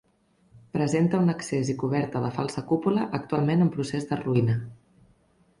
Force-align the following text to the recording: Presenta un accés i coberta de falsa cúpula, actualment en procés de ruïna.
Presenta 0.77 1.19
un 1.25 1.33
accés 1.33 1.69
i 1.75 1.75
coberta 1.83 2.21
de 2.25 2.31
falsa 2.39 2.65
cúpula, 2.73 3.07
actualment 3.21 3.63
en 3.67 3.73
procés 3.77 4.11
de 4.13 4.21
ruïna. 4.23 4.61